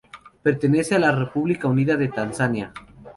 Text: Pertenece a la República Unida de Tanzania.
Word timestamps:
Pertenece 0.41 0.95
a 0.95 0.99
la 0.99 1.11
República 1.11 1.67
Unida 1.67 1.95
de 1.95 2.07
Tanzania. 2.07 2.73